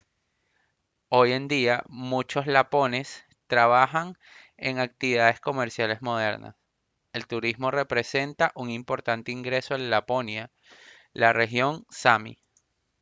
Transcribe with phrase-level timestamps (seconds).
[1.09, 4.17] hoy en día muchos lapones trabajan
[4.57, 6.55] en actividades comerciales modernas
[7.13, 10.49] el turismo representa un importante ingreso en laponia
[11.13, 12.41] la región sámi